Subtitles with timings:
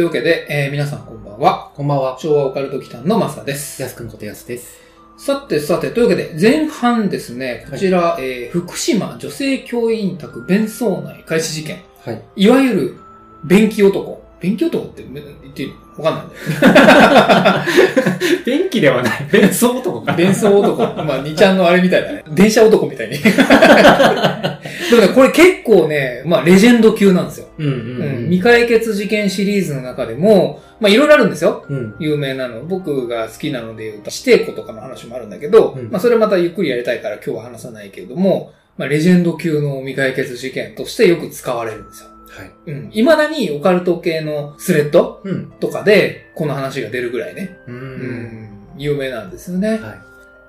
[0.00, 1.72] というわけで、えー皆さんこんばんは。
[1.74, 2.16] こんばんは。
[2.18, 3.82] 昭和オカルト祈間のマサです。
[3.82, 4.80] やすくんことやすです。
[5.18, 11.82] さてさて、というわけで、前半ですね、こちら、えー福島女性教員宅弁争内開始事件。
[12.06, 12.22] はい。
[12.34, 12.96] いわゆる、
[13.44, 14.24] 便器男。
[14.40, 15.74] 便器男ってめ言っていいの？
[16.00, 17.66] わかんないんだ
[18.44, 19.28] 便器ではない。
[19.32, 20.18] 便装男かよ。
[20.18, 21.04] 弁争男。
[21.04, 22.24] まあ、2ちゃんのあれみたいだね。
[22.30, 23.18] 電車男みたいに。
[23.20, 27.48] でもね、これ結構ね、まあ、レジェンド級なんですよ。
[27.58, 27.76] うんうんうん。
[27.76, 28.24] うん。
[28.24, 31.64] 未解決事件シリーズの中でも、まあ、いろいろあるんですよ。
[31.68, 31.94] うん。
[31.98, 32.64] 有名なの。
[32.64, 42.08] 僕が好きなので言うと、指定庫とかの話もあるんだけど、うんまあそれまたゆっくりやりたいから今日は話さないけれども、まあレジェンド級の未解決事件としてよく使われるんですよ。
[42.30, 42.52] はい。
[42.66, 42.90] うん。
[42.90, 45.50] 未だにオカルト系のスレッドうん。
[45.60, 47.58] とかでこの話が出るぐらいね。
[47.66, 47.72] う。
[47.72, 48.48] うんん。
[48.76, 49.70] 有名なんですよね。
[49.70, 49.80] はい。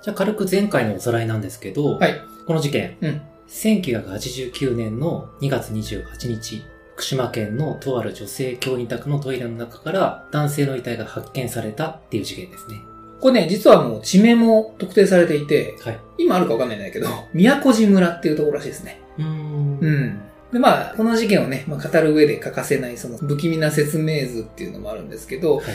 [0.01, 2.21] じゃあ軽く前回のおさらいなんですけど、はい。
[2.45, 3.21] この事件、うん
[3.51, 6.63] 1989年の2月28日、
[6.95, 12.81] 福島県のとある女性教員宅のトイレの中から男性の遺体が発見されたっていう事件ですね。
[13.19, 15.99] これね、実はもう地名も特定されていて、はい。
[16.17, 19.01] 今あるかわかんないんだけど、宮古島村っていうところらしいですね。
[19.19, 20.21] うーんうん。
[20.51, 25.65] で、まあ、この事件をね、まあ、語る上で欠かせない、その、不気味な説明図っていうのもあるんですけど、はい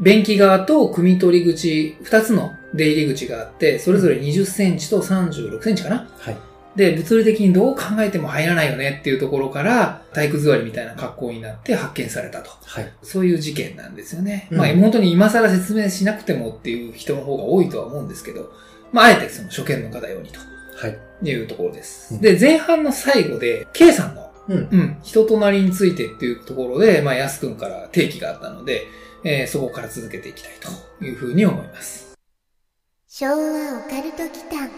[0.00, 6.08] 便器側と汲み取り口、二つの出入り口があって、それぞれ20センチと36センチかな？
[6.20, 6.36] はい。
[6.76, 12.50] で、物理的にどう考えても入らないよねっていうところから、体育座りみたいな格好になって発見されたと。
[12.62, 12.92] はい。
[13.02, 14.46] そういう事件なんですよね。
[14.52, 18.52] うんまあ、本当に今更説明しなくてもっていう人の方が多いとは思うんですけど、
[18.92, 20.38] まあ、あえてその初見の方用にと
[20.76, 21.07] はい。
[21.22, 22.14] いうところです。
[22.14, 24.56] うんで、前半の最後で、K さんのうん。
[24.56, 24.98] うん。
[25.02, 28.86] 人となりについてっていうところで、まあ、安くんから提起があったので、
[29.24, 30.52] えーそこから続けていきたい
[31.00, 32.14] というふうに思います。
[33.08, 34.70] 昭和オカルト祈間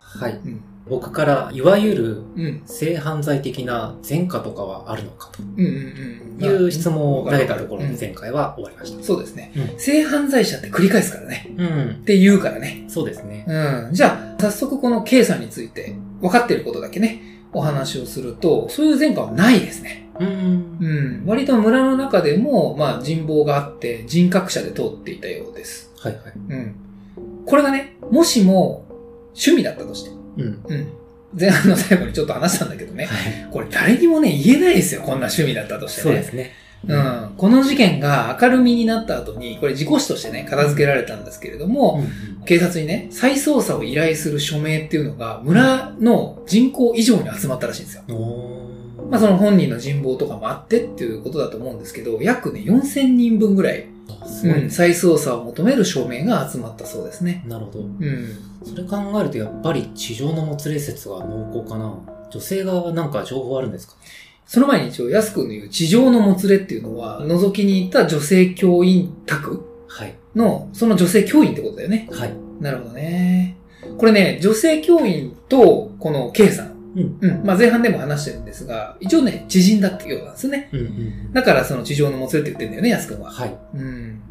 [0.00, 0.32] はい。
[0.32, 0.73] うん。
[0.88, 2.62] 僕から、いわゆるうん。
[2.66, 6.44] 性犯罪的な前科とかはあるのかとうんうんうん。
[6.44, 9.02] いう質問を投げたところうんで前回は終わりました。
[9.02, 9.52] そうですね。
[9.56, 11.50] うん性犯罪者って繰り返すからね。
[11.56, 12.04] うんっ。
[12.04, 12.84] て言うからね。
[12.88, 13.44] そうですね。
[13.48, 13.94] うん。
[13.94, 17.22] じゃあ、早速この K さんについて分かっていることだけね、
[17.54, 20.10] お話をすると、そういう前科はないですね。
[20.20, 20.78] うん。
[20.80, 21.22] うん。
[21.24, 25.90] 割と村の中でも、まあ人望があって人格者で通っていたようです。
[25.98, 26.32] はいはい。
[26.50, 26.74] うん。
[27.46, 28.84] これがね、もしも
[29.28, 30.60] 趣味だったとして、うん。
[30.64, 30.92] うん。
[31.38, 33.06] 前半の最後にちょっと話したんだけどね。
[33.06, 33.48] はい。
[33.50, 35.00] これ誰にもね、言えないですよ。
[35.00, 36.02] こんな趣味だったとしてね。
[36.02, 36.52] そうですね。
[36.86, 37.34] うん。
[37.36, 42.02] この事件が明るみになった後に、これ事故死としてね、片付けられたんですけれども、
[42.38, 42.44] うん。
[42.44, 48.02] 警察にね、再捜査を依頼する署名っていうのが、村の人口以上に集まったらしいんですよ。
[48.10, 48.73] おー
[49.10, 53.86] まあその本人の人望とかもあってっていうことだと思うんですけど、約ね、4000人分ぐらい、
[54.44, 57.44] うん、再捜査を求める署名が集まったそうですね。
[57.46, 57.80] なるほど。
[57.80, 58.38] うん。
[58.64, 61.94] それ考えるとやっぱり地上のもつれ説が濃厚かな。
[62.30, 63.94] 女性側はなんか情報あるんですか？
[64.46, 70.14] その前に一応、安くんの言う地上のもつれっていうのは、覗きに行った女性教員宅はい。
[70.36, 72.08] の、その女性教員ってことだよね。
[72.12, 72.34] はい。
[72.60, 73.56] なるほどね。
[73.96, 76.73] これね、女性教員と、この K さん。
[76.96, 77.18] うん。
[77.20, 77.42] うん。
[77.44, 80.68] まあ前半でも話してるんですが、一応ね、知人だってようなんですよね。
[80.72, 81.32] うんうん。
[81.32, 83.30] だからその地上のもつれって言ってんだよね、安くんは。
[83.30, 83.56] はい。
[83.74, 84.22] うん。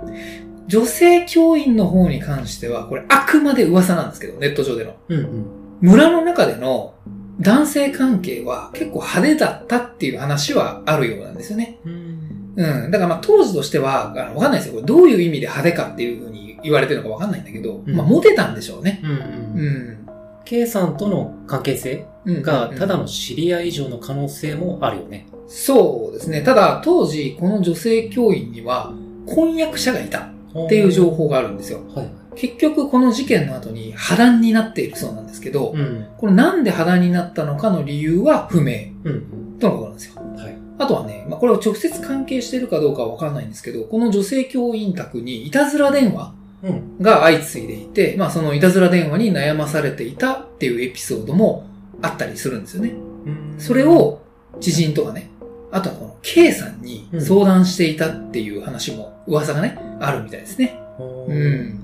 [0.67, 4.95] 女性教員の方に関しては、これあくまで噂なんですけど、ネット上での。
[5.09, 5.45] うんうん。
[5.81, 6.93] 村の中での
[7.41, 11.79] 男性関係は結構派手だったっていう話はあるようなんですよね。
[11.85, 12.53] うん。
[12.55, 12.91] うん。
[12.91, 14.75] だからまあ当時としては、わかんないですよ。
[14.75, 19.01] これどういう意味で派手かっていうふうに言われてるのかわかんないんだけど、うんまあモテたんでしょうね。
[19.03, 19.91] うんううん。
[19.91, 19.97] ん。
[20.45, 25.27] K さんとの関係性うんがただの知り合い以上の可能性もあるよね。
[25.47, 26.41] そうですね。
[26.41, 28.93] ただ当時この女性教員には
[29.27, 31.81] 婚約者がいたっていう情報があるんですよ。
[31.93, 32.09] はい。
[32.35, 36.07] 結局この事件の後に破談になっているそうなんですけど、うん。
[36.17, 39.59] これなんで破談になったのかの理由は不明うん。
[39.59, 40.21] とのことなんですよ。
[40.21, 40.57] はい。
[40.79, 46.33] あとはね、まあ、これを直接関係しているかどうかはわかんないんですけど、この女性教員宅にいたずら電話
[46.63, 46.97] うん。
[46.99, 51.67] が相次いでいて、まあそのいたずら電話に悩まされていたっていうエピソードも
[52.03, 52.89] あったりするんですよね。
[53.25, 54.21] うんそれ、を
[54.59, 55.29] 知人とかね、
[55.71, 60.79] あとはこの K さんに相談していたっていう話も噂がね、あるみたいですね。
[60.99, 61.79] ううんん。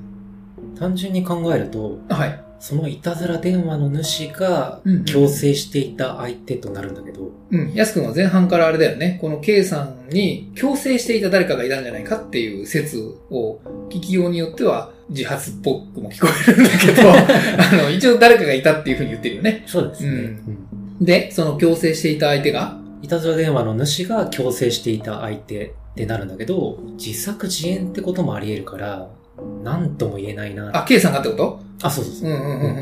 [0.78, 2.44] 単純に考えると、はい。
[2.60, 7.74] そのいたずら電話の主が強制していた相手となるんだけど、うん。
[7.74, 9.18] やすくんは前半からあれだよね。
[9.22, 13.60] この K さんに強制していた誰かがいたんじゃないかっていう説を
[13.90, 17.10] 聞きようによっては自発っぽくも聞こえるんだけど、
[17.82, 19.64] あの、一応誰かがいたっていうふうに言ってるよね。
[19.66, 20.10] そうですね。
[20.10, 20.70] うんうん
[21.02, 29.08] で、その強制していた相手が、いたずら電話の主が強制していた相手ってなるんだけど、自作自演ってこともあり得るから、
[29.64, 30.72] なんとも言えないな。
[30.74, 31.60] あ、K さんがってこと？
[31.82, 32.34] あ、そうそうそうう。
[32.34, 32.76] んうんうん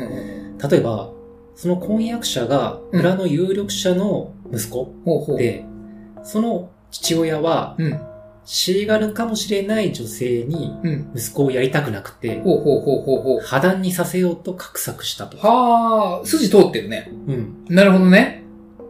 [0.52, 0.58] うん。
[0.58, 1.10] 例えば、
[1.54, 5.38] その婚約者が村の有力者の息子ほうほう。
[5.38, 5.64] で、
[6.22, 8.00] その父親は、うん。
[8.44, 11.10] シーガルかもしれない女性にうん。
[11.14, 13.40] 息子をやりたくなくて、ほうほうほうほうほう。
[13.40, 15.36] 破談にさせようと画策したと。
[15.36, 17.12] はあ、筋通ってるね。
[17.26, 17.64] うん。
[17.68, 18.44] なるほどね。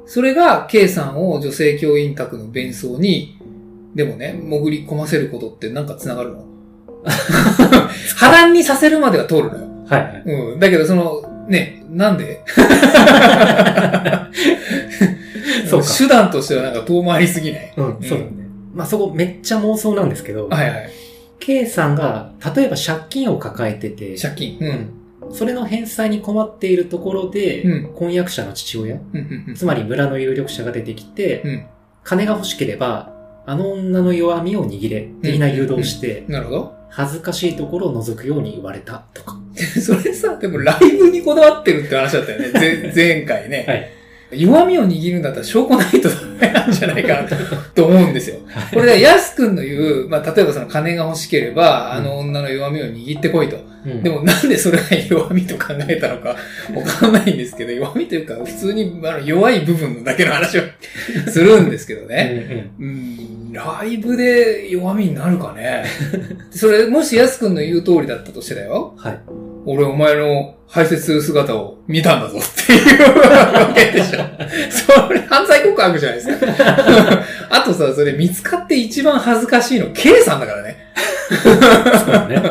[0.06, 3.36] それが K さんを女性教員宅の弁装に、
[3.94, 6.44] でもね、潜り込ませることってなんか繋がるの？
[8.16, 9.64] 破談にさせるまでは通るのよ。
[9.88, 10.22] はいはい。
[10.24, 10.60] うん。
[10.60, 12.42] だけどその、ね、なんで？
[15.68, 17.72] そうか手段としてはなんか遠回りすぎない？
[17.76, 18.30] うん、そうだね。
[18.74, 20.90] まあそこめっちゃ妄想なんですけど、はいはい。
[21.40, 24.58] K さんが、例えば借金を抱えてて、借金。
[24.60, 24.90] うん。
[25.32, 31.62] それの返済に困っているところで、うん婚約者の父親、うんうんうんつまり村の有力者が出てきて、うん
[32.04, 33.12] 金が欲しければ、
[33.44, 36.77] あの女の弱みを握れ、的な誘導をして、なるほど。
[36.90, 39.38] 恥ずかしいところを覗くように言われたとか。
[39.54, 42.50] それさ、でもライブにこだわってるって話だったよね。
[42.50, 43.64] ぜ前回ね。
[43.66, 43.97] はい。
[44.30, 47.36] 弱みを握るんだったら証拠ないとダメなんじゃないかなと
[47.74, 48.36] と思うんですよ。
[48.74, 53.56] これで、ヤス君の言う、まあ、例えばその金が欲しければ、あの女の弱みを握ってこいと。
[53.56, 53.58] う
[53.88, 56.30] んでもなんでそれが弱みと考えたのか
[56.74, 60.62] わかんないんですけど、弱みというか、普通にあの弱い部分だけの話を
[61.30, 62.70] するんですけどうんね。
[62.78, 62.90] うんう
[63.50, 65.84] ん、ライブで弱みになるかね。
[66.50, 68.94] それ、もしヤス君の言う通りだったとしてだよ。
[68.98, 69.47] はい。
[69.66, 74.18] 俺お前の排泄する姿を見たんだぞっていうわけでしょ。
[74.70, 77.24] それ犯罪告白じゃないですか。
[77.50, 80.88] あとさ、それ見つかって一番恥ずかしいの K さんだからね。
[81.28, 82.42] そね。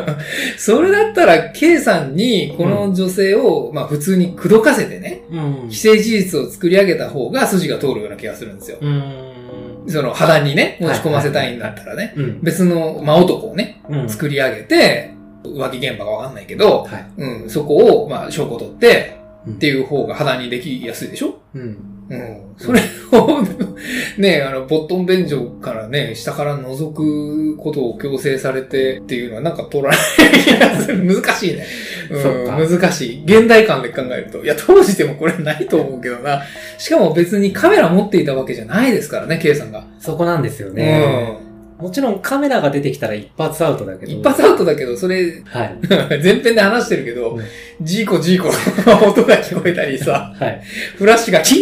[0.56, 5.70] それだったら K さんにこの女性を、まあ普通に口説かせてね、うん。
[5.70, 8.78] 既成事実を作り上げた方が筋が通るような気がするんですよ。
[8.80, 9.84] うん。
[9.86, 12.40] その破談にね、持ち込ませたいんだったらね、うん。
[12.42, 14.08] 別の真男をね、うん。
[14.08, 17.06] 作り上げて、浮気現場がわかんないけど、はい。
[17.16, 19.18] うん、そこを、まあ、証拠取って、うん
[19.48, 21.38] っていう方が破談にできやすいでしょ？
[21.54, 21.62] うん。
[22.10, 22.40] うん。
[22.58, 22.80] それ
[23.12, 23.42] を、
[24.18, 29.98] ね、あの、ボットン便所からね、下から覗くことを強制されてっていうのはなんか取らない
[30.44, 31.02] 気がする。
[31.22, 31.64] 難しいね。
[32.10, 33.24] うん、難しい。
[33.24, 34.44] 現代感で考えると。
[34.44, 36.42] いや、当時でもこれないと思うけどな。
[36.76, 39.84] しかも別にカメラ持っていたわけじゃないですからね、K さんが。
[39.98, 41.38] そこなんですよね。
[41.78, 44.12] もちろんカメラが出てきたら一発アウトだけうん。
[44.22, 44.30] ど。
[44.30, 45.76] 一発アウトだけど、それ、はい。
[46.22, 47.44] 前編で話してるけどうん、
[47.80, 48.48] ジーコジーコ
[48.90, 50.60] の 音が聞こえたりさ、はい。
[50.96, 51.58] フラッシュがキー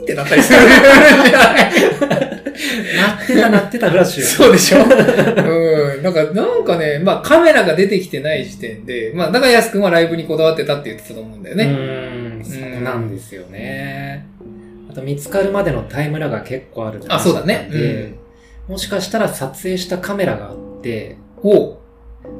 [0.00, 2.12] ンってなったりするじゃ
[2.96, 4.22] なってた鳴ってたフラッシュ。
[4.24, 4.78] そうでしょ？
[4.78, 6.02] うん。
[6.02, 11.64] なんか、なんかね、まあカメラが出てきてない時点で、まあだから安くんはライブにこだわってたって言ってたと思うんだようね。
[11.64, 14.26] ーん、そうなんですよね。
[14.90, 17.54] あと見つかるまでのタイムラグが結構あるってあ、そうだね。
[17.54, 18.21] 話なんで
[18.72, 21.50] もしかしたら撮影したカメラがあって、うん。
[21.50, 21.78] おう。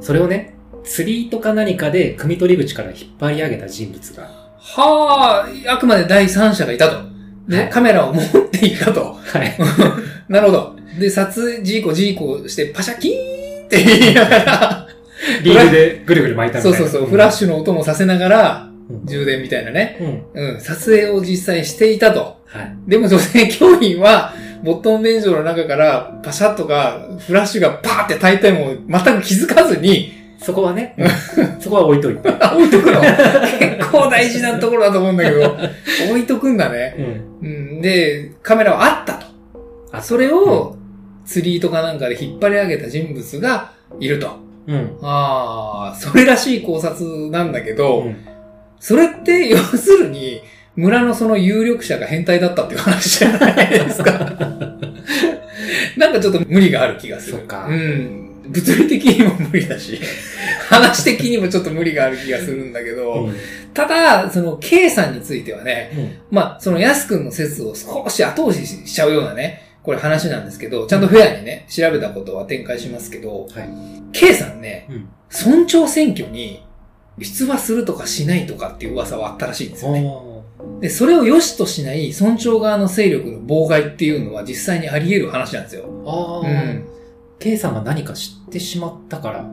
[0.01, 4.23] それをね、釣り糸か何かで汲み取り口から引っ張り上げた人物が。
[4.57, 7.03] はあ、あくまで第三者がいたと。
[7.47, 9.13] で、はいカメラを持っていたと。
[9.13, 9.55] はい。
[10.27, 10.75] なるほど。
[10.99, 14.87] で、撮影、ジーコジーコして、パシャキーンって言いながら、
[15.43, 16.77] リールでぐるぐる巻いたみたいな。
[16.79, 18.73] そうそうそう、フラッシュの音もさせながら、うん
[19.05, 19.97] 充電みたいなね。
[20.35, 20.53] うん。
[20.53, 22.41] うん、撮影を実際していたと。
[22.47, 22.75] はい。
[22.85, 30.95] でも女性教員は、ボットン便所の中からパシャッとか、フラッシュがパーって焚いても全く気づかずに、そこはね、
[31.59, 32.29] そこは置いといて。
[32.39, 35.57] あ 置いとくの結構大事なところだと思うんだけど、
[36.09, 36.95] 置いとくんだね。
[37.41, 37.47] うん。
[37.47, 39.25] うん、で、カメラはあったと。
[39.91, 40.75] あそれを、
[41.25, 44.31] 釣り糸かなんかで引っ張り上げた人物がいると。
[44.67, 44.97] うん。
[45.01, 48.15] ああ、それらしい考察なんだけど、うん
[48.83, 50.32] それって、要するに、
[50.75, 54.11] 村のその有力者が変態だったっていう話じゃないですか。
[55.97, 57.37] なんかちょっと無理がある気がする。
[57.37, 58.29] そっかうん。
[58.47, 59.99] 物理的にも無理だし、
[60.69, 63.35] 話的にもちょっと無理がある気がするんだけど、うん
[63.73, 73.69] ただ、その K さんについてはね、うんまあ、そのヤス君の説を少し後押ししちゃうようなね、これ話なんですけど、ちゃんとフェアにね、調べたことは展開しますけど、はい。
[74.11, 76.63] K さんね、うん村長選挙に
[77.17, 80.01] 出馬するとかしないとかっていう噂はあったらしいんですよね。
[80.83, 85.85] おで、それを良しとしない村長側の勢力の妨害っていうのは実際にあり得る話なんですよ。
[86.05, 86.85] ーああ、うん。
[87.39, 89.45] K さんが何か知ってしまったから。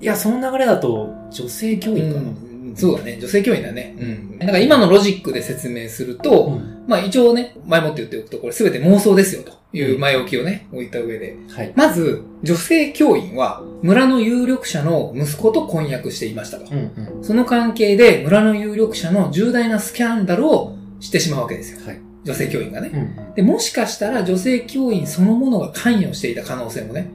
[0.00, 2.22] いや、その流れだと、女性教員かな。
[2.22, 3.18] うんそうだね。
[3.20, 3.94] 女性教員だね。
[3.98, 4.38] うん。
[4.38, 11.36] だから今のロジックで説明すると、うんまあ一応ね、前もって言っておくと、これ全て妄想ですよという前置きをね、置いた上で。
[11.48, 11.72] はい。
[11.76, 16.66] まず、女性教員は村の有力者の息子と婚約していましたと。
[16.72, 16.78] うん
[17.16, 17.24] うん。
[17.24, 21.86] その関係で村の有力者の重大なスキャンダルをしてしまうわけですよ。
[21.86, 22.00] はい。
[22.24, 22.90] 女性教員がね。
[22.92, 27.10] うんで、もしかしたら女性教員そのものが関与していた可能性もね、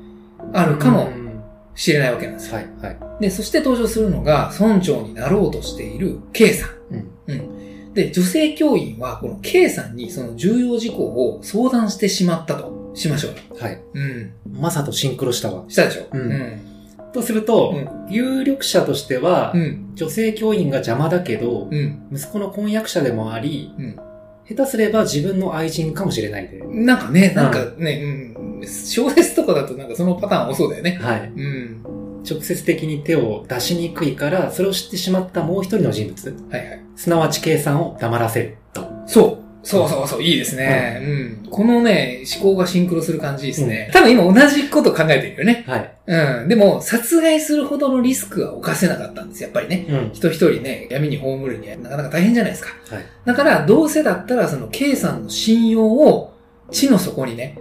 [0.54, 1.10] あるかも
[1.78, 2.56] うんしれないわけなんですよ。
[2.56, 2.98] はい、はい。
[3.22, 6.70] で、そして登場するのが村長になろうとしている K さん。
[6.96, 7.12] うん。
[7.28, 7.94] うん。
[7.94, 13.38] で、女性教員はこの K さんにその重要事項を相談してしまったとしましょうよ。
[13.60, 13.82] はい。
[13.94, 14.34] うん。
[14.52, 15.66] マサとシンクロしたわ。
[15.68, 16.08] したでしょ？
[16.12, 16.60] うんうん。
[17.14, 19.92] とすると、う有力者としては、うん。
[19.94, 22.08] 女性教員が邪魔だけど、うん。
[22.12, 24.00] 息子の婚約者でもあり、うん
[24.50, 26.64] 下手すれば自分の愛人かもしれないで。
[26.66, 28.37] なんかね、なんかね、うん。
[28.66, 31.00] 小説とかだとなんかそのパターン多そうだよね。
[31.02, 31.32] はい。
[31.36, 31.84] うん。
[32.30, 36.82] 直接的に手を出しにくいから、それを知ってしまったもう一人の人物、はいはい。
[36.96, 38.88] すなわち計算を黙らせると。
[39.06, 39.48] そう。
[39.68, 41.02] そうそうそう、いいですね。
[41.44, 41.50] うん。
[41.50, 43.90] このね、思考がシンクロする感じですね。
[43.92, 45.66] 多分今同じこと考えてるよね。
[45.68, 45.92] はい。
[46.08, 46.48] うん。
[46.48, 49.86] でも、殺害するほどのリスクは犯せなかったんですやっぱりね。
[49.90, 50.12] うん。
[50.14, 52.70] 人一人ね、闇に葬るにはなかなか大変じゃないですか。
[52.90, 53.06] はい。
[53.26, 56.34] だから、どうせだったら、その、K さんの信用を、
[56.72, 57.58] 地の底にね、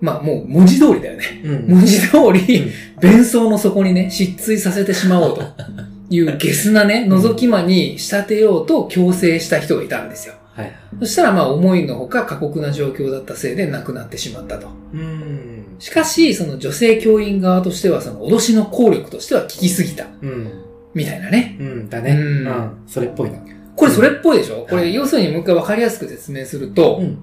[0.00, 1.24] まあもう文字通りだよね。
[1.44, 1.64] うん。
[1.76, 2.64] 文字通り、
[3.00, 5.42] 弁装の底にね、失墜させてしまおうと
[6.10, 10.34] いうゲスなね、覗き魔に仕立てようと強制した人がいたんですよ。
[10.54, 10.72] はい。
[11.00, 14.68] そしたらまあ思いのほか過酷な状況だったせいで亡くなってしまったと。
[14.92, 15.64] うん。
[15.78, 20.06] しかし、その女性教員側としては、その脅しの効力としては効きすぎた。
[20.22, 20.48] うん。
[20.94, 21.56] みたいなね。
[21.60, 21.88] うん。
[21.88, 22.12] だね。
[22.12, 22.70] ううんん。
[22.86, 23.38] それっぽいな。
[23.76, 24.66] これそれっぽいでしょ？
[24.68, 27.18] これはい要するにもう一回わかりやすく説明すると、うん。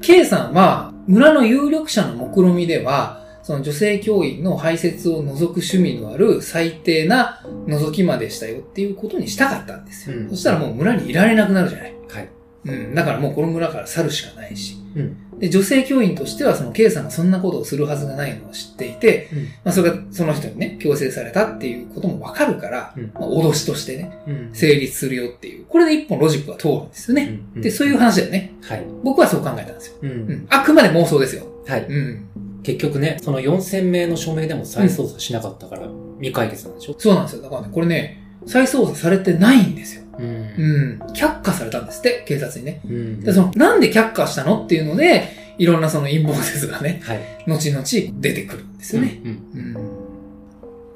[0.00, 10.16] K さんは村の有力者の目論見みでは、その女性教員の排泄を除く趣味のある最低な覗き魔でしたよっていうことにしたかったんですよ。
[10.16, 11.94] うんそしたらもう村にいられなくなるじゃない。
[12.08, 12.28] はい。
[12.64, 12.94] うん。
[12.94, 14.76] だからもうこの村から去るしかないし。
[14.96, 15.16] うん。
[15.44, 19.38] で、女性教員としてはその K さんがそんなことをするはずがないのを知っていて、うん。
[19.44, 24.50] まあそれがその人にね、強制されたっていうこともわかるから、うんまあ脅しとしてね、うん。
[24.54, 25.66] 成立するよっていう。
[25.66, 27.40] これで一本ロジックが通るんですよね。
[27.56, 28.54] うんで、そういう話だよね。
[28.62, 28.86] はい。
[29.02, 29.96] 僕はそう考えたんですよ。
[30.00, 30.06] う。
[30.06, 30.46] うんん。
[30.48, 31.46] あくまで妄想ですよ。
[31.66, 31.86] はい。
[31.86, 32.24] うん。
[32.62, 35.82] 結局ね、その4000名の署名でも再捜査しなかったから、
[36.20, 36.94] 未解決なんでしょ？
[36.98, 37.42] そうなんですよ。
[37.42, 40.03] だからね、これね、再捜査されてないんですよ。
[40.18, 40.26] うん。
[40.26, 41.02] うん。
[41.12, 42.80] 却下されたんですって、警察にね。
[42.84, 43.20] うん。
[43.20, 45.28] で、その、なんで却下したのっていうので、
[45.58, 47.20] いろんなその陰謀説がね、はい。
[47.46, 47.84] 後々
[48.20, 49.20] 出てくるんですよね。
[49.24, 49.30] うん。
[49.30, 49.90] うんうん。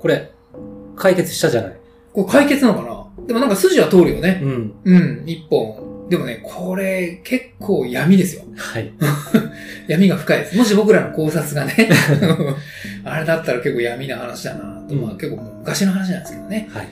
[0.01, 0.31] これ、
[0.97, 1.73] 解決したじゃない。
[2.13, 2.83] これ解決なのか
[3.19, 3.27] な？
[3.27, 4.41] でもなんか筋は通るよね。
[4.43, 4.75] うん。
[4.85, 6.09] うん、一本。
[6.09, 8.43] でもね、これ、結構闇ですよ。
[8.57, 8.91] はい。
[9.87, 10.57] 闇が深いです。
[10.57, 11.91] もし僕らの考察がね、
[13.05, 16.69] あれだったら結構闇な話だなと、まあうん結構昔の話なんですけどね。
[16.73, 16.89] はい。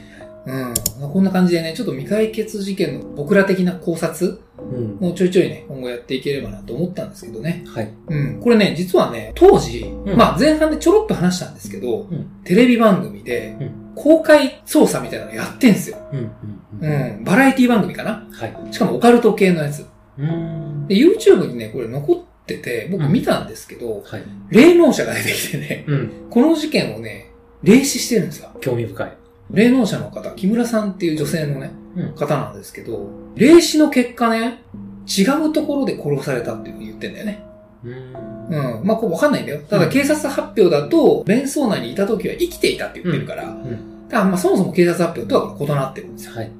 [0.46, 0.74] うん。
[1.00, 4.96] まあこんな感じでね、ちょっと未解決事件の僕ら的な考察うん。
[5.00, 7.64] もうちょいちょいね、今後やっていければなと思ったんですけどね。
[7.66, 7.92] はい。
[8.08, 8.40] うん。
[8.40, 15.96] これね、実はね、当時、うんまあ前半でちょろっと話したんですけど、うんテレビ番組でうん公開捜査みたいなのやってんすよ。
[16.12, 16.18] うん。
[16.20, 16.30] う
[16.80, 17.20] うん。
[17.20, 17.24] ん。
[17.24, 18.26] バラエティ番組かな？
[18.30, 18.56] はい。
[18.70, 19.84] しかもオカルト系のやつ。
[20.18, 20.86] うん。
[20.86, 24.22] で、YouTube にね、これ残ってて、僕うん見たんですけど、はい。
[24.50, 26.10] 霊能者が出てきてね、うん。
[26.30, 28.50] この事件をね、霊視してるんですよ。
[28.60, 29.12] 興味深い。
[29.50, 34.62] 霊能者の方、木村さんっていう女性のね、うん方なんですけど、霊視の結果ね、
[35.06, 37.42] 違うところで殺されたっていうふうに言ってんだよね。
[37.84, 38.78] うん。
[38.78, 38.86] うん。
[38.86, 39.60] まあ、これわかんないんだよ。
[39.62, 46.34] ただうん警察発表だと、弁奏内にいた時は生きていたって言ってるから、んだからまあそもそも警察発表とは異なってるんですよ。
[46.34, 46.50] はい。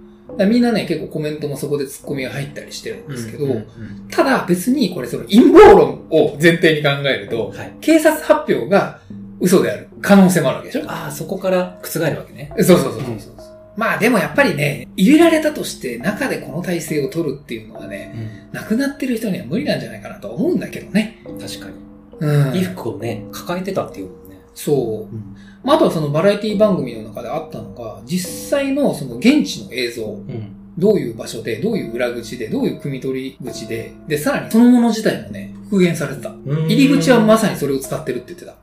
[0.48, 3.66] みんなね、結構コメントもそこで突っ込みが入ったりしてるんですけど、うんうん
[4.10, 7.72] ただ別にこれその陰謀論を前提に考えると、はい。
[7.80, 9.00] 警察発表が
[9.40, 10.90] 嘘である可能性もあるわけでしょ？
[10.90, 12.52] ああ、そこから覆るわけね。
[12.58, 13.34] そうそうそうそうそう。
[13.76, 21.18] まあでもやっぱりね、入れられたとして中でこの体制を取るっていうのはね、亡くなってる人には無理なんじゃないかなとは思うんだけどね。
[21.38, 21.74] 確かに。
[22.18, 24.38] うん衣服をね、抱えてたっていうもんね。
[24.54, 25.14] そう。
[25.14, 25.36] うん。
[25.62, 30.52] まあ、あとはそのバラエティ番組の中であったのが、実際のその現地の映像、うん。
[30.78, 36.34] どういう場所で、どういう裏口で、どういう組み取り口で、で、さらにそのもの自体もね、復元されてた。
[36.46, 38.56] 入り口はまさにそれを使ってるって言ってた。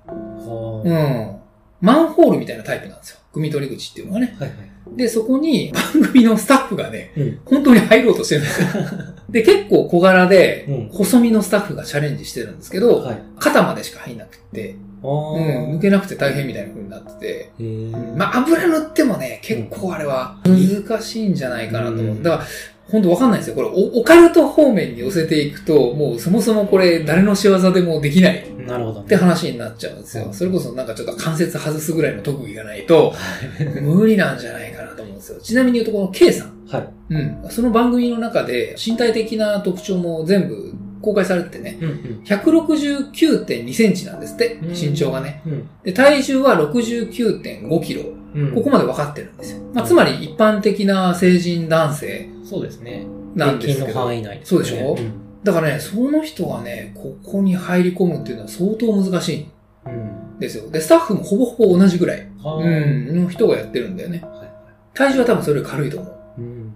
[0.50, 1.40] はうん。
[1.82, 3.20] マンホールみたいなタイプなんですよ。
[3.34, 4.36] 組み取り口っていうのはね。
[4.40, 4.44] あ。
[4.44, 4.98] はいはい。
[4.98, 7.40] で、そこに番組のスタッフがね、うん。
[7.46, 8.68] 本当に入ろうとしてるんですよ。
[9.30, 13.18] で、結構小柄でうん、細身のスタッフがチャレンジしてるんですけど、はい。
[13.40, 18.14] 肩までしか入んなくって、あうん、抜けなくて大変みたいな風になってて。
[18.16, 22.06] まあ、油塗ってもね、結構あれは難しいんじゃないかなと思う。
[22.06, 22.44] うんだから、
[22.92, 23.56] 本当わかんないですよ。
[23.56, 29.06] これオ、オカルト方面に寄せていくと、もうそもそもこれ誰の仕業でもできないなるほどね。
[29.06, 30.28] って話になっちゃうんですよ。
[30.32, 33.13] それこそなんかちょっと関節外すぐらいの特技がないと、
[33.82, 35.40] 無理なんじゃないかなと思うんですよ。
[35.42, 36.52] ちなみに言うとこの K さん。
[36.68, 37.13] はい。
[37.13, 37.38] うん。
[37.50, 41.78] その番組の中で身体的な特徴も全部公開されててね。
[41.82, 42.22] うんうん。
[42.25, 45.42] 169.2センチなんですって、うん身長がね。
[45.46, 45.70] うん。
[45.84, 48.02] で、体重は69.5キロ。
[48.02, 49.62] うんここまで分かってるんですよ。
[49.74, 53.06] まあ、つまり一般的な成人男性そうですね。
[53.36, 54.00] なんですけど。
[54.00, 54.66] 範囲内ですね。
[54.66, 54.96] そうでしょ？
[54.98, 55.44] うん。
[55.44, 59.48] だからね、その人がね、ここに入り込むっていうのは相当難しい
[59.86, 60.36] うん。
[60.38, 60.70] んですよ。
[60.70, 64.22] で、スタッフもほぼほぼ同じぐらい、うん、の人がやってるんだよね。
[64.22, 64.50] はいはい
[64.96, 66.14] 体重は多分それ軽いと思う。
[66.38, 66.76] うんうん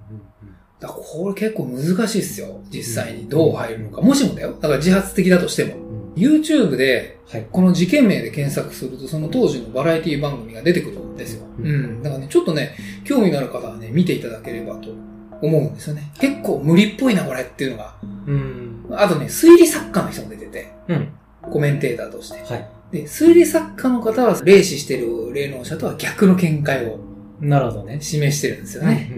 [0.80, 2.62] だからこれ結構難しいっすよ。
[2.72, 4.02] 実際にどう入るのか。
[4.02, 4.54] もしもだよ。
[4.54, 5.76] だから自発的だとしても。
[5.76, 6.14] うんうん。
[6.14, 7.48] YouTube ではい。
[7.52, 11.46] この事件名で検索すると、その当時のバラエティ番組が出てくるんですよ。
[11.60, 12.04] ううんん。
[12.04, 14.90] だからね、ちょっとね、興味のある方はね、見ていただければと
[15.42, 16.12] 思うんですよね。
[16.20, 17.96] 結構無理っぽいな、これっていうのが。
[18.28, 18.86] うん。
[18.92, 21.10] あとね、推理作家の人も出てて、うん。
[21.42, 22.42] コメンテーターとして。
[22.42, 22.68] はい。
[22.92, 27.00] で、推理作家の方は、霊視してる霊能者とは逆の見解を
[27.40, 28.00] なるほどね。
[28.02, 29.12] 示してるんですよね。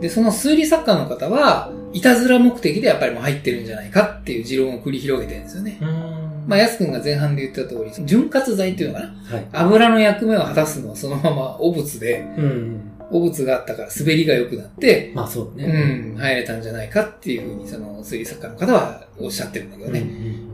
[0.00, 5.78] で、その推理作家の方は、いたずら目的でやっぱりもう入ってるんじゃないかっていう持論を繰り広げてるんですよね。
[5.80, 5.88] うん。
[5.88, 6.44] うん。
[6.46, 9.46] まあ、やすくんが前半で言った通り、潤滑剤っていうのかなはい。
[9.52, 12.89] 油の役目を果たすのはそのまま汚物で、うんうん。
[13.10, 15.66] 汚物があったから滑りが良くなって、まあそううね。
[15.66, 19.94] ん、入れたんじゃないかっていうふうに、その推理作家の方はおっしゃってるんだけどうん。
[19.94, 20.06] ね。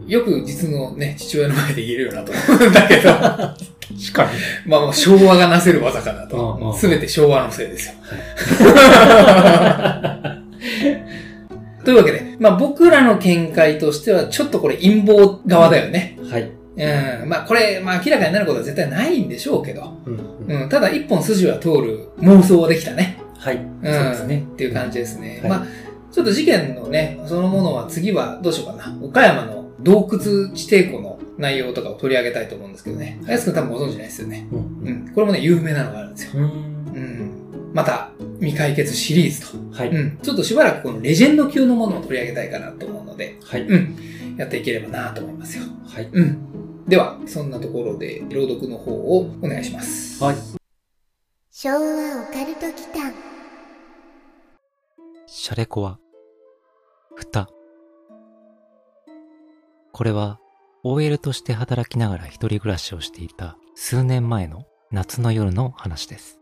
[0.06, 4.30] よく実のね、父親の前で言えるよなと思うんだけど、 確かに。
[4.66, 6.70] まあもう昭和がなせる技かなうんとう。
[6.70, 7.94] んすべて昭和のせいですよ。
[11.84, 16.18] というわけで、まあ僕らの見解としては、ちょっとこれ陰謀側だよね。
[16.30, 16.50] はい。
[16.76, 17.28] うん。
[17.28, 20.62] まあこれ、まあ明らかになることは絶対ないんでしょうけど、うんうん。
[20.62, 20.68] うん。
[20.68, 23.18] ただ一本筋は通る妄想はできたね。
[23.38, 23.56] はい。
[23.56, 23.64] うん。
[23.83, 24.47] そうですね。
[24.52, 25.40] っていう感じですね。
[25.42, 25.66] はいまあ、
[26.12, 28.99] ちょっと事件のね、そのものは次はどうしようかな。
[29.02, 33.21] 岡山の洞窟地底湖の内容とかを取り上げたいと思うんですけどね。
[33.26, 34.47] あやすくん多分ご存知ないですよね。
[34.50, 35.04] うんううん。
[35.06, 35.12] ん。
[35.14, 36.33] これもね、有名なのがあるんですよ。
[36.35, 36.42] うん。
[36.45, 36.47] う
[36.99, 37.30] ん。
[37.75, 39.77] また、未解決シリーズと。
[39.77, 39.90] はい。
[39.90, 40.18] うん。
[40.22, 43.62] ちょっとしばらくこのレジェンド級のものを取り上げたいかなと思うので、はい。
[43.62, 43.96] うん。
[44.38, 45.64] やっていければなと思いますよ。
[45.87, 46.09] はい。
[46.11, 46.38] うん。
[46.88, 50.22] では、そんなところで朗読の方をお願いします。
[50.22, 50.37] はい。
[51.51, 53.12] 昭和オカルト祈間
[55.27, 55.99] シャレコは、
[57.16, 57.49] 蓋。
[59.90, 60.38] これは、
[60.85, 66.38] OL として働きながら一人暮らしをしていた数年前の夏の夜の話です。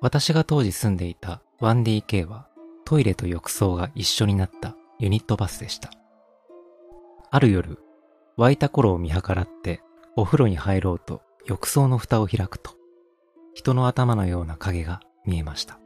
[0.00, 2.48] 私が当時住んでいた 1DK は
[2.84, 5.92] トイレと浴槽が一緒になったユニットバスでした。
[7.30, 7.78] ある夜、
[8.36, 9.80] 湧いた頃を見計らって
[10.16, 12.72] お風呂に入ろうと浴槽の蓋を開くと、
[13.54, 15.78] 人の頭のような影が見えました。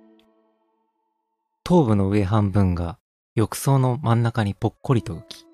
[1.64, 2.98] 頭部の上半分が
[3.34, 5.46] 浴槽の真ん中にぽっこりと浮き、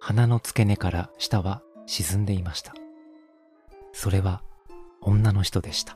[0.00, 2.74] 鼻の付け根から下は沈んでいました。
[3.92, 4.42] それは
[5.00, 5.94] 女の人でした。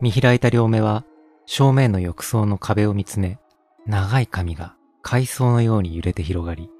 [0.00, 1.04] 見開いた両目は
[1.46, 3.38] 正面の浴槽の壁を見つめ、
[3.86, 6.70] 長い髪が海藻のように揺れて広がり、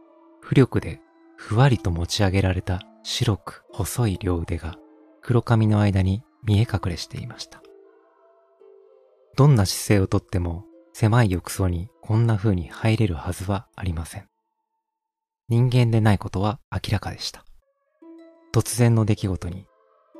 [0.43, 1.01] 浮力で
[1.41, 4.77] ふわりと持ち上げられた白く細い両腕が
[5.23, 7.63] 黒髪の間に見え隠れしていました。
[9.37, 14.27] どんな姿勢をとっても狭い浴槽にこんな風に入れるはずはありません。
[15.49, 17.45] 人間でないことは明らかでした。
[18.53, 19.67] 突然の出来事に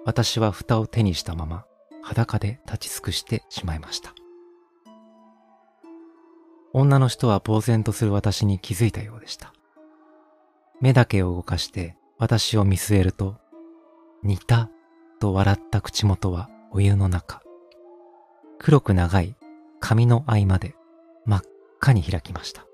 [0.05, 1.65] 私は蓋を手にしたまま
[2.01, 4.15] 裸で立ち尽くしてしまいました。
[6.73, 9.53] 女の人は呆然とする私に気づいたようでした。
[10.81, 13.37] 目だけを動かして私を見据えると、
[14.23, 14.71] 似た
[15.21, 17.43] と笑った口元はお湯の中。
[18.59, 19.37] 黒く長い
[19.81, 20.75] 髪の合間で
[21.25, 21.43] 真っ
[21.81, 22.67] 赤に開きました。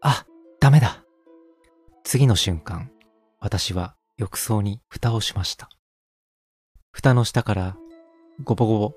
[0.00, 0.26] あ、
[0.60, 1.04] ダメだ。
[2.04, 2.90] 次の瞬間、
[3.40, 5.68] 私は浴槽に蓋をしました。
[6.92, 7.76] 蓋の下から
[8.42, 8.94] ゴボゴボ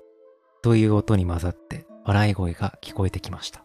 [0.62, 3.64] という音に混ざって笑い声が聞こえてきました。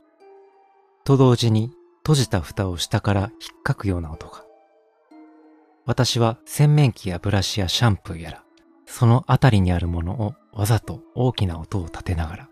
[1.04, 1.72] と同時に
[2.06, 4.44] 閉じた蓋を下から引っかくような音が。
[5.86, 8.44] 私は洗面器やブラシやシャンプーやら、
[8.86, 12.50] そのあたりにあるものをわざと大きな音を立てながら、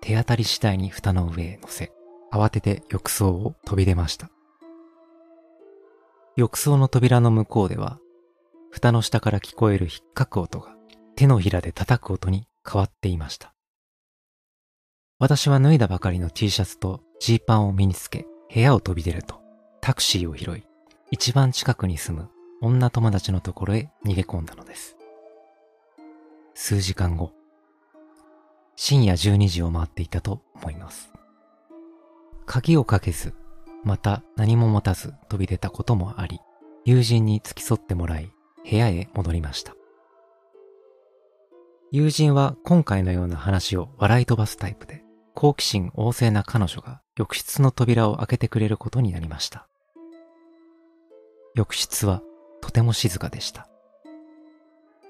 [0.00, 1.92] 手当たり次第に蓋の上へ乗せ、
[2.32, 4.30] 慌てて浴槽を飛び出ました。
[6.36, 7.98] 浴槽の扉の向こうでは、
[8.70, 10.76] 蓋の下から聞こえる引っかく音が
[11.16, 13.54] 手のひらで叩く音に変わっていました。
[15.18, 19.40] 私は脱いだばかりの T シャツとジーパンを身につけ、部屋を飛び出ると、
[19.80, 20.66] タクシーを拾い、
[21.10, 22.30] 一番近くに住む
[22.60, 24.96] 女友達のところへ逃げ込んだのです。
[26.54, 27.32] 数時間後、
[28.76, 31.12] 深夜12時を回っていたと思います。
[32.46, 33.34] 鍵をかけず、
[33.84, 36.40] また何も持たず飛び出たこともあり、
[36.84, 38.30] 友人に付き添ってもらい、
[38.68, 39.74] 部屋へ戻りました。
[41.90, 45.03] 友人は今回のような話を笑い飛ばすタイプで、
[45.34, 49.66] 好奇心旺盛な彼女が浴室の扉を開けてくれることになりました。
[51.54, 52.22] 浴室は
[52.60, 53.68] とても静かでした。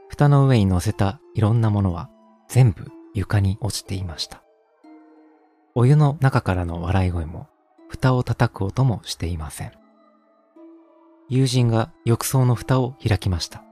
[0.08, 2.08] 蓋の上に乗せたいろんなものは
[2.48, 4.42] 全部床に落ちていました。
[5.74, 7.48] お湯の中からの笑い声も
[7.88, 9.72] 蓋を叩く音もしていません。
[11.28, 13.62] 友人が浴槽の蓋を開きました。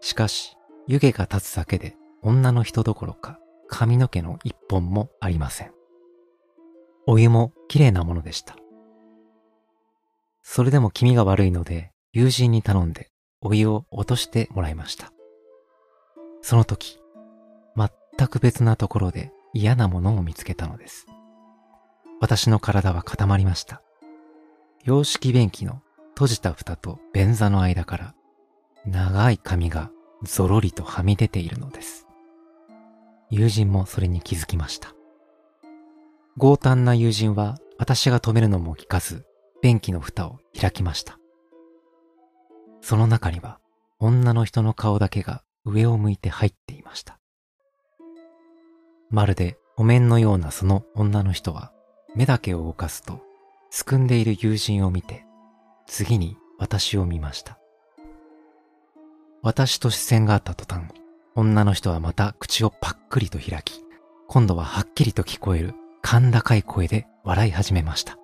[0.00, 0.56] しかし、
[0.86, 5.72] 湯気が立つだけで女の人どころか髪の毛の一本もありません。
[7.06, 8.56] お湯も綺麗なものでした。
[10.42, 15.12] それでも気味が悪いので友人に頼んでお湯を落としてもらいました。
[16.42, 16.98] その時、
[17.76, 21.06] 全く別なところで嫌なものを見つけたのです。
[22.20, 23.82] 私の体は固まりました。
[24.84, 28.14] 洋式便器の閉じた蓋と便座の間から
[28.86, 29.90] 長い髪が
[30.22, 32.05] ぞろりとはみ出ているのです。
[33.30, 34.94] 友人もそれに気づきました。
[36.38, 39.24] 強胆な友人は私が止めるのも聞かず、
[39.62, 41.18] 便器の蓋を開きました。
[42.80, 43.58] その中には
[43.98, 47.18] 女の人の顔だけが上を向いて入っていました。
[49.10, 51.72] まるでお面のようなその女の人は
[52.14, 53.20] 目だけを動かすと、
[53.70, 55.24] すくんでいる友人を見て、
[55.86, 57.58] 次に私を見ました。
[59.42, 60.86] 私と視線があった途端、
[61.38, 63.82] 女の人はまた口をパックリと開き、
[64.26, 68.16] 今度ははっきりと聞こえる甲高い声で笑い始めました。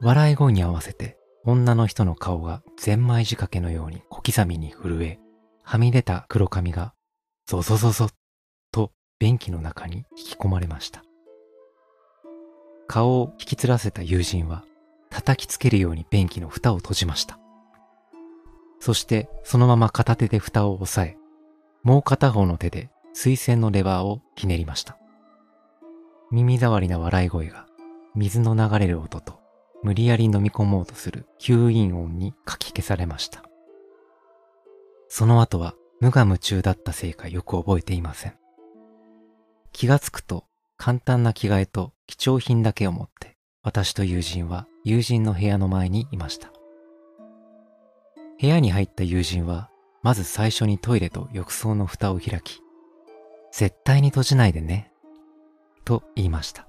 [0.00, 5.18] 笑い声に合わせて女の人の顔がゼンマイ仕掛けのように小刻みに震え、
[5.62, 6.94] はみ出た黒髪が
[7.44, 8.08] ゾゾゾゾ
[8.72, 11.04] と便器の中に引き込まれました。
[12.88, 14.64] 顔を引きつらせた友人は
[15.10, 17.38] 叩きつけるように便器の蓋を閉じました。
[18.82, 21.16] そしてそのまま片手で蓋を押さえ、
[21.84, 24.98] もう片方の手で水栓のレバーをひねりました。
[26.32, 27.68] 耳障りな笑い声が
[28.16, 29.38] 水の流れる音と
[29.84, 33.44] 無理やり飲み込もうとする吸引音にかき消されました。
[35.06, 38.34] その後は無我夢中だったせいかよく覚えていません。
[39.70, 46.52] 気がつくと簡単な着替えと貴重品だけを持って私と友人は友人の部屋の前にいました。
[48.40, 49.70] 部屋に入った友人は
[50.02, 52.60] まず最初にトイレと浴槽の蓋を開き、
[53.52, 54.90] 絶対に閉じないでね、
[55.84, 56.66] と言いました。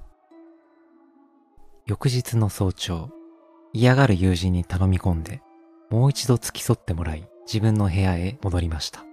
[1.85, 3.09] 翌日の早朝、
[3.73, 5.41] 嫌がる友人に頼み込んで、
[5.89, 9.03] もう一度付き添ってもらい、自分の部屋へ戻りました。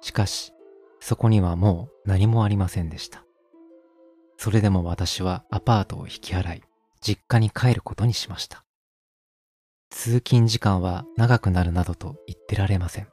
[0.00, 0.52] しかし、
[1.00, 3.24] そこにはもう何もありませんでした。
[4.36, 6.62] それでも私はアパートを引き払い、
[7.00, 8.64] 実家に帰ることにしました。
[9.90, 13.08] 通勤時間は長くなるなどと言ってられません。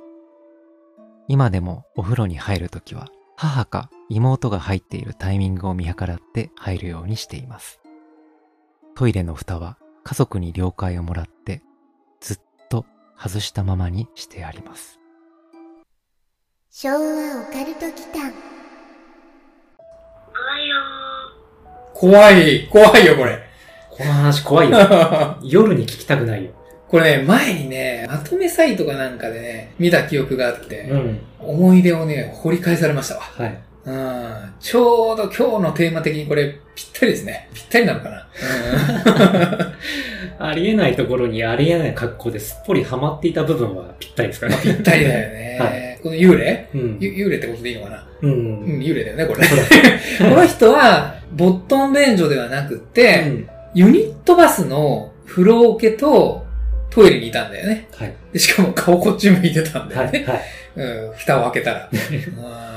[1.28, 7.80] 今でもお風呂に入るときは、母か妹が入っているタイミングを見計らって入るようにしています。
[8.96, 11.62] トイレの蓋は家族に了解をもらって、
[12.22, 12.86] ずっと
[13.18, 15.00] 外したままにしてあります。
[16.70, 17.00] 昭和オ
[17.52, 17.86] カルト
[20.34, 20.76] 怖いよ
[21.94, 23.42] 怖い、怖いよ、これ。
[23.90, 24.78] この話怖いよ。
[25.42, 26.52] 夜に聞きたくないよ。
[26.88, 31.20] これね、前にね、まとめサイトかなんかでね、見た記憶があって、うん。
[31.40, 33.22] 思い出をね、掘り返されましたわ。
[33.22, 33.62] はい。
[33.86, 37.50] うん、ちょうど今日のテーマ的にこれぴったりですね。
[37.54, 38.28] ぴったりなのかな。
[40.48, 44.58] ありえないところにありえない格好ですっぽりハマっていた部分はぴったりですかね。
[44.62, 45.58] ぴったりだよね。
[45.62, 45.70] は
[46.02, 46.98] この幽霊、うん。
[47.00, 48.82] ゆ幽霊ってことでいいのかな、ううん、ん。
[48.82, 49.48] 幽霊だよね、これね。
[50.18, 56.45] この人は、ボットン便所ではなくって、うんユニットバスの風呂桶と
[56.96, 57.88] トイレにいたんだよね。
[57.94, 58.14] はい。
[58.34, 60.06] でしかも顔こっち向いてたんだはい。
[60.08, 60.24] よね。
[60.26, 60.42] はい。
[60.78, 61.90] うん、蓋を開けたら。
[61.92, 62.76] うん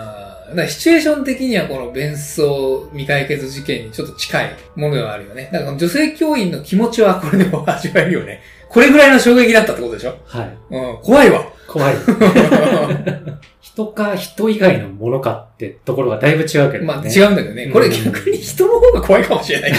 [0.49, 5.51] だからシチュエーション的にはこの弁装未解決事件にちょっと近いものではあるよね。
[5.53, 8.41] だから女性教員の気持ちはこれでも味わえるよね。
[8.71, 10.17] これぐらいの衝撃だったってことでしょ？
[10.25, 10.51] はい。
[10.71, 11.45] うん、怖いわ。
[11.67, 11.95] 怖い。
[13.61, 16.81] 人か人以外のものかってところがだいぶ違うけどね。
[16.81, 17.67] まあ違うんだけどね。
[17.71, 19.73] これ逆に人の方が怖いかもしれない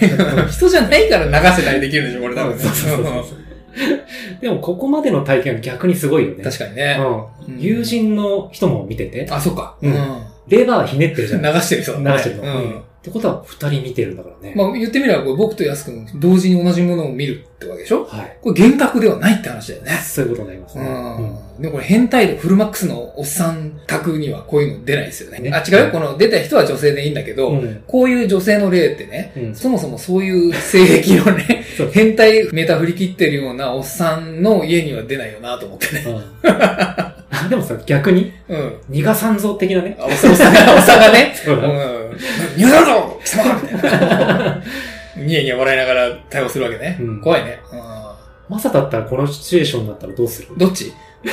[0.00, 0.46] けど。
[0.48, 2.62] 人じゃないから流せたりできるんでしょ、これ多分ね。
[2.62, 3.37] そうそうそうそう
[4.40, 6.44] でもここまでの体験は逆にすごいよね。
[6.44, 6.98] 確かにね。
[7.48, 7.60] うん。
[7.60, 9.76] 友人の人も見てて、あ、そっか。
[9.82, 9.94] うん
[10.48, 11.42] レバーひねってるじゃん。
[11.42, 12.42] 流してる人流してるの。
[12.42, 12.82] うん。
[12.98, 14.54] ってことは二人見てるんだからね。
[14.56, 18.04] まあ言ってみれば僕と安くん同時に同じものを見るってわけでしょ？
[18.04, 18.36] はい。
[18.42, 19.92] これ幻覚ではないって話だよね。
[20.04, 20.88] そういうことになりますうね。
[20.88, 21.62] ん。
[21.62, 25.38] でもこれ変態度フルマックスのおっさん宅にはこういうの出ないですよね。
[25.38, 25.90] ねあ、違うよ。
[25.92, 36.04] この出た人は女性でいいんだけど、うんこういう女性の例ってね、うんそもそもそういう性癖のね 変態メタ振り切ってるようなおっさんの家には出ないよなと思ってね。
[36.06, 36.22] うん
[37.30, 38.72] あでもさ、逆に、うん。
[38.88, 39.96] 二賀三蔵的なね。
[40.00, 41.97] あおっさんが、おっさんがね、 そうだうん。
[42.10, 44.62] 逃げだぞ貴様みたいな。
[45.16, 46.96] ニヤニヤ笑いながら対応するわけね。
[47.00, 47.58] うん怖いね。
[48.48, 50.48] マサだったらこのシチュエーションだったらどうする？
[50.50, 50.92] うん、どっち？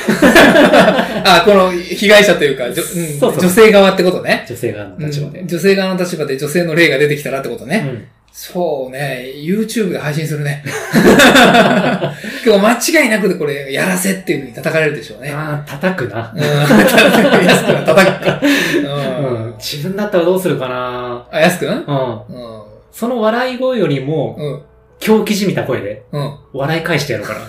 [1.24, 4.44] あ、この被害者というか、じょうんそうそう女性側ってことね。
[4.48, 5.40] 女性側の立場で。
[5.40, 8.08] うん女性側の立場で女性の例が出てきたらってことね。
[8.36, 10.62] うんそうね、YouTube で配信するね。
[12.44, 15.32] 今日間違いなくでこれ、やらせっていう風に叩かれるでしょうね。
[15.32, 16.38] ああ、叩くなう。
[16.38, 16.42] ん。
[16.42, 18.40] 安くんは叩くか。
[18.42, 18.46] う
[18.86, 19.54] うんん。
[19.58, 21.76] 自分だったらどうするかなあ、安くんうん？
[21.76, 22.62] うん。
[22.92, 24.60] その笑い声よりも、うん。
[24.98, 26.34] 狂気じみた声で、うん。
[26.52, 27.40] 笑い返してやるから。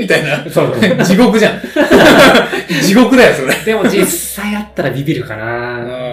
[0.00, 0.44] みたいな。
[0.50, 0.74] そう。
[1.04, 1.60] 地獄じゃん。
[2.82, 3.54] 地獄だよ、それ。
[3.66, 4.06] でも実
[4.42, 5.78] 際あったらビビるかな。
[5.78, 6.09] うん。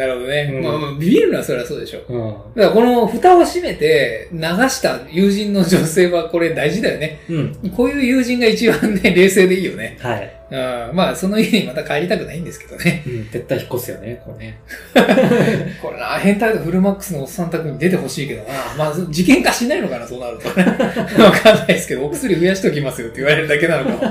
[0.00, 0.50] なるほどね。
[0.50, 2.14] うんまあまあ、ビビるのはそれはそうでしょう。
[2.14, 2.30] うん。
[2.56, 7.20] だからこの蓋を閉めて流した友人の女性はこれ大事だよね。
[7.28, 7.70] うん。
[7.76, 9.98] こういう友人が一番ね、冷静でいいよね。
[10.00, 10.39] はい。
[10.50, 10.96] うん。
[10.96, 13.02] まあ、その家にまた帰りたくないんですけどね。
[13.06, 13.30] うん。
[13.30, 14.58] 絶対引っ越すよね、こうね。
[15.80, 18.48] これな、変態とフルマックスのおっさん宅に出てほしいけどな。
[18.76, 20.64] まあ、事件化しないのかな、そうなるとね。
[21.22, 24.06] わかんないですけど、お薬増やしときますよって言われるだけなのか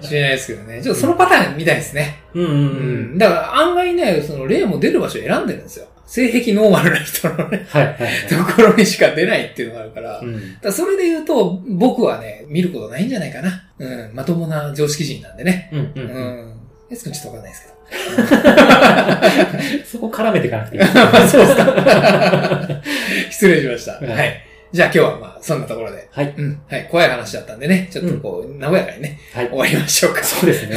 [0.00, 0.80] もしれないですけどね。
[0.82, 2.20] ちょっとそのパターンみたいですね。
[2.34, 3.14] うんうんううん。
[3.14, 3.18] ん。
[3.18, 5.86] だから案外ね、その例も出る場所を選んでるんですよ。
[6.06, 8.28] 性癖ノーマルな人のね、はいはいはい。
[8.28, 10.20] ところにしか出ないっていうのがあるから。
[10.20, 10.56] うん。
[10.62, 13.64] らそれで言うと、僕はね、見ることないんじゃないかな。
[13.78, 14.14] うん。
[14.14, 15.68] まともな常識人なんでね。
[15.72, 15.92] うんう。
[15.96, 16.60] うんん。
[16.88, 17.76] やすくんちょっとわかんないですけど。
[19.84, 20.82] そこ絡めていかなくていい。
[21.28, 22.82] そうですか。
[23.30, 23.92] 失礼しました。
[23.94, 24.42] はいはい。
[24.72, 26.06] じゃあ今日はまあ、そんなところで。
[26.10, 26.34] はい。
[26.36, 26.60] うん。
[26.68, 26.86] はい。
[26.88, 29.58] 怖い話だったんでね、ちょっとこう、和やかにね、はい終。
[29.58, 30.22] わりましょうか。
[30.22, 30.76] そうですね。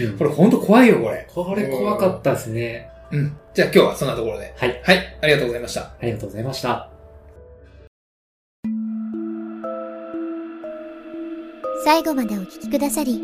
[0.00, 1.26] うんこれほんと怖いよ、これ。
[1.28, 2.93] これ怖かったですね。
[3.12, 3.36] うん。
[3.54, 4.54] じゃあ今日はそんなところで。
[4.56, 4.80] はい。
[4.82, 5.18] はい。
[5.22, 5.82] ありがとうございました。
[5.82, 6.90] ありがとうございました。
[11.84, 13.20] 最後までお聞きくださり、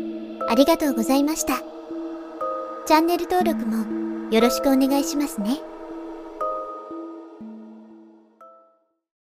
[0.47, 1.55] ありがとうございました。
[2.85, 5.70] チャンネル登録もよろしくお願いしますね。